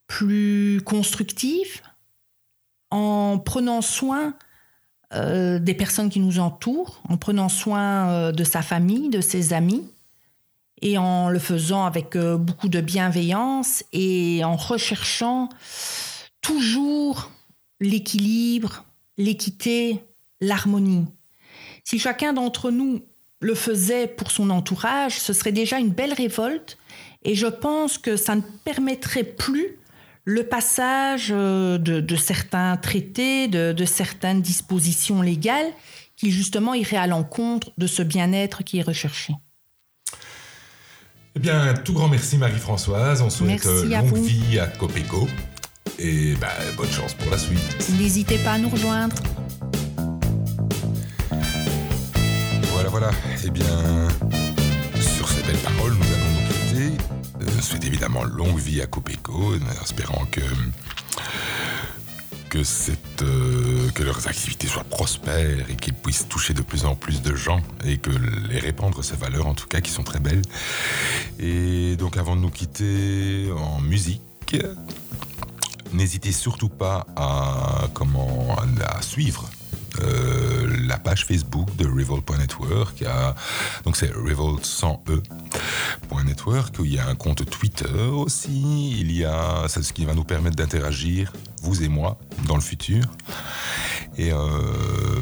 plus 0.08 0.82
constructive 0.86 1.82
en 2.90 3.38
prenant 3.38 3.82
soin 3.82 4.34
euh, 5.14 5.60
des 5.60 5.74
personnes 5.74 6.10
qui 6.10 6.20
nous 6.20 6.40
entourent, 6.40 7.02
en 7.08 7.18
prenant 7.18 7.50
soin 7.50 8.10
euh, 8.10 8.32
de 8.32 8.44
sa 8.44 8.62
famille, 8.62 9.10
de 9.10 9.22
ses 9.22 9.54
amis, 9.54 9.86
et 10.82 10.98
en 10.98 11.30
le 11.30 11.40
faisant 11.40 11.86
avec 11.86 12.16
euh, 12.16 12.38
beaucoup 12.38 12.70
de 12.70 12.82
bienveillance 12.82 13.84
et 13.94 14.44
en 14.44 14.56
recherchant 14.56 15.50
toujours 16.42 17.32
l'équilibre, 17.80 18.86
l'équité, 19.18 20.04
l'harmonie. 20.42 21.06
Si 21.84 22.00
chacun 22.00 22.34
d'entre 22.34 22.70
nous 22.70 23.02
le 23.40 23.56
faisait 23.56 24.08
pour 24.08 24.32
son 24.32 24.50
entourage, 24.50 25.20
ce 25.20 25.34
serait 25.34 25.52
déjà 25.52 25.78
une 25.78 25.92
belle 25.92 26.14
révolte 26.14 26.78
et 27.24 27.36
je 27.36 27.48
pense 27.48 27.98
que 27.98 28.16
ça 28.16 28.36
ne 28.36 28.42
permettrait 28.64 29.24
plus 29.24 29.78
le 30.26 30.44
passage 30.44 31.30
euh, 31.32 31.78
de, 31.78 32.16
certains 32.16 32.76
traités, 32.78 33.48
de, 33.48 33.86
certaines 33.86 34.42
dispositions 34.42 35.22
légales 35.22 35.72
qui 36.16 36.32
justement 36.32 36.74
iraient 36.74 36.98
à 36.98 37.08
l'encontre 37.08 37.72
de 37.78 37.88
ce 37.88 38.02
bien-être 38.02 38.64
qui 38.64 38.80
est 38.80 38.84
recherché. 38.84 39.34
Eh 41.36 41.40
bien, 41.40 41.76
tout 41.76 41.94
grand 41.94 42.10
merci 42.10 42.38
Marie-Françoise. 42.38 43.22
On 43.22 43.30
souhaite 43.30 43.66
euh, 43.68 43.86
longue 43.86 44.18
vie 44.18 44.60
à 44.60 44.68
Copeco. 44.68 45.28
Et 46.00 46.34
bah, 46.36 46.50
bonne 46.76 46.92
chance 46.92 47.14
pour 47.14 47.32
la 47.32 47.38
suite. 47.38 47.90
N'hésitez 47.98 48.38
pas 48.40 48.54
à 48.54 48.58
nous 48.58 48.70
rejoindre. 48.70 49.16
Voilà. 53.00 53.14
Eh 53.46 53.52
bien, 53.52 54.08
sur 55.00 55.30
ces 55.30 55.44
belles 55.44 55.56
paroles, 55.58 55.94
nous 55.94 56.04
allons 56.04 56.32
nous 56.34 56.48
quitter. 56.48 56.98
Euh, 57.42 57.62
souhaite 57.62 57.86
évidemment 57.86 58.24
longue 58.24 58.58
vie 58.58 58.82
à 58.82 58.88
Copeco, 58.88 59.54
en 59.54 59.84
espérant 59.84 60.26
euh, 63.22 63.92
que 63.94 64.02
leurs 64.02 64.28
activités 64.28 64.66
soient 64.66 64.84
prospères 64.84 65.70
et 65.70 65.76
qu'ils 65.76 65.94
puissent 65.94 66.28
toucher 66.28 66.56
de 66.56 66.64
plus 66.64 66.86
en 66.86 66.96
plus 66.96 67.22
de 67.22 67.36
gens 67.36 67.62
et 67.86 68.00
que 68.00 68.10
les 68.50 68.58
répandre 68.58 69.04
ces 69.04 69.16
valeurs 69.16 69.46
en 69.46 69.54
tout 69.54 69.68
cas 69.68 69.80
qui 69.80 69.92
sont 69.92 70.04
très 70.04 70.20
belles. 70.20 70.42
Et 71.38 71.98
donc 71.98 72.18
avant 72.18 72.36
de 72.36 72.42
nous 72.42 72.50
quitter 72.50 73.52
en 73.56 73.80
musique, 73.80 74.58
n'hésitez 75.94 76.32
surtout 76.32 76.70
pas 76.70 77.06
à, 77.16 77.90
comment, 77.94 78.58
à 78.88 79.04
suivre 79.04 79.48
euh, 80.02 80.88
la 80.88 80.98
page 80.98 81.26
Facebook 81.26 81.76
de 81.76 81.88
Revolt.network. 81.88 83.04
Donc 83.84 83.98
c'est 83.98 84.12
Revolt 84.12 84.66
sans 84.66 85.04
E. 85.10 85.22
.network, 86.26 86.76
il 86.84 86.94
y 86.94 87.00
a 87.00 87.08
un 87.08 87.16
compte 87.16 87.50
Twitter 87.50 87.86
aussi. 88.12 89.00
Il 89.00 89.12
y 89.12 89.24
a, 89.24 89.66
c'est 89.68 89.82
ce 89.84 89.94
qui 89.94 90.06
va 90.06 90.14
nous 90.14 90.24
permettre 90.24 90.56
d'interagir, 90.56 91.34
vous 91.62 91.84
et 91.84 91.88
moi, 91.88 92.20
dans 92.48 92.56
le 92.56 92.62
futur. 92.62 93.04
Et 94.18 94.32
euh, 94.32 94.38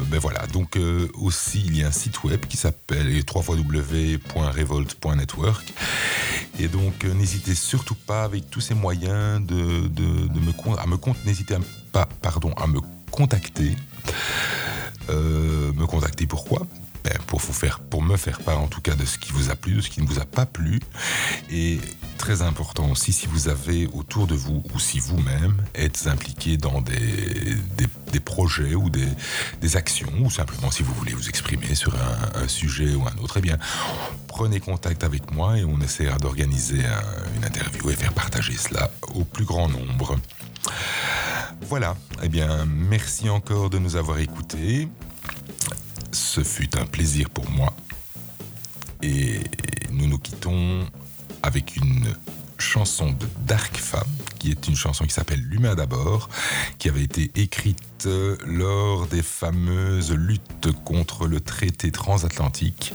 ben 0.06 0.18
voilà, 0.18 0.46
donc 0.46 0.76
euh, 0.76 1.08
aussi 1.14 1.62
il 1.66 1.76
y 1.76 1.82
a 1.82 1.88
un 1.88 1.92
site 1.92 2.24
web 2.24 2.40
qui 2.46 2.56
s'appelle 2.56 3.22
www.revolt.network. 3.32 5.74
Et 6.58 6.68
donc 6.68 7.04
n'hésitez 7.04 7.54
surtout 7.54 7.94
pas 7.94 8.24
avec 8.24 8.48
tous 8.48 8.62
ces 8.62 8.72
moyens 8.74 9.46
de, 9.46 9.54
me, 9.54 10.78
à 10.78 10.86
n'hésitez 11.26 11.56
pas 11.92 12.08
pardon, 12.22 12.52
à 12.52 12.66
me 12.66 12.80
contacter 13.10 13.76
euh, 15.08 15.72
me 15.72 15.86
contacter. 15.86 16.26
Pourquoi? 16.26 16.66
Ben, 17.04 17.18
pour, 17.28 17.38
vous 17.38 17.52
faire, 17.52 17.78
pour 17.78 18.02
me 18.02 18.16
faire 18.16 18.40
part 18.40 18.60
en 18.60 18.66
tout 18.66 18.80
cas 18.80 18.96
de 18.96 19.04
ce 19.04 19.16
qui 19.16 19.30
vous 19.30 19.50
a 19.50 19.54
plu, 19.54 19.74
de 19.74 19.80
ce 19.80 19.90
qui 19.90 20.02
ne 20.02 20.06
vous 20.08 20.18
a 20.18 20.24
pas 20.24 20.44
plu. 20.44 20.80
Et 21.52 21.78
très 22.16 22.42
important 22.42 22.90
aussi, 22.90 23.12
si 23.12 23.28
vous 23.28 23.48
avez 23.48 23.86
autour 23.86 24.26
de 24.26 24.34
vous 24.34 24.64
ou 24.74 24.80
si 24.80 24.98
vous-même 24.98 25.54
êtes 25.74 26.08
impliqué 26.08 26.56
dans 26.56 26.80
des, 26.80 27.54
des, 28.12 28.18
projets 28.18 28.74
ou 28.74 28.90
des, 28.90 29.06
des, 29.60 29.76
actions, 29.76 30.12
ou 30.20 30.30
simplement 30.30 30.72
si 30.72 30.82
vous 30.82 30.92
voulez 30.94 31.12
vous 31.12 31.28
exprimer 31.28 31.76
sur 31.76 31.94
un, 31.94 32.48
sujet 32.48 32.96
ou 32.96 33.06
un 33.06 33.16
autre, 33.22 33.36
eh 33.36 33.40
bien, 33.40 33.58
prenez 34.26 34.58
contact 34.58 35.04
avec 35.04 35.30
moi 35.30 35.58
et 35.58 35.64
on 35.64 35.80
essaiera 35.80 36.18
d'organiser 36.18 36.82
une 37.36 37.44
interview 37.44 37.88
et 37.90 37.94
faire 37.94 38.14
partager 38.14 38.56
cela 38.56 38.90
au 39.14 39.22
plus 39.22 39.44
grand 39.44 39.68
nombre. 39.68 40.18
Voilà, 41.68 41.96
eh 42.22 42.28
bien, 42.28 42.64
merci 42.64 43.28
encore 43.28 43.70
de 43.70 43.78
nous 43.78 43.96
avoir 43.96 44.18
écoutés. 44.20 44.88
Ce 46.12 46.44
fut 46.44 46.78
un 46.78 46.86
plaisir 46.86 47.28
pour 47.28 47.50
moi. 47.50 47.74
Et 49.02 49.40
nous 49.90 50.06
nous 50.06 50.18
quittons 50.18 50.86
avec 51.42 51.74
une 51.74 52.14
chanson 52.56 53.10
de 53.10 53.26
Dark 53.46 53.76
Femme, 53.76 54.06
qui 54.38 54.52
est 54.52 54.68
une 54.68 54.76
chanson 54.76 55.04
qui 55.06 55.12
s'appelle 55.12 55.40
L'humain 55.40 55.74
d'abord, 55.74 56.28
qui 56.78 56.88
avait 56.88 57.02
été 57.02 57.32
écrite 57.34 58.08
lors 58.46 59.08
des 59.08 59.22
fameuses 59.22 60.12
luttes 60.12 60.70
contre 60.84 61.26
le 61.26 61.40
traité 61.40 61.90
transatlantique. 61.90 62.94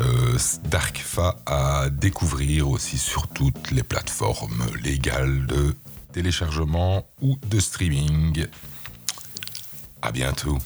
Euh, 0.00 0.36
Dark 0.64 0.98
Fa 0.98 1.36
à 1.46 1.90
découvrir 1.90 2.68
aussi 2.68 2.98
sur 2.98 3.28
toutes 3.28 3.70
les 3.70 3.84
plateformes 3.84 4.66
légales 4.82 5.46
de 5.46 5.76
téléchargement 6.16 7.04
ou 7.20 7.36
de 7.46 7.60
streaming. 7.60 8.46
À 10.00 10.10
bientôt. 10.10 10.56